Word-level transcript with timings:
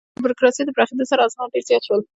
د 0.15 0.17
بروکراسي 0.25 0.61
د 0.65 0.69
پراخېدو 0.75 1.09
سره، 1.11 1.21
اسناد 1.27 1.53
ډېر 1.53 1.63
زیات 1.69 1.83
شول. 1.87 2.01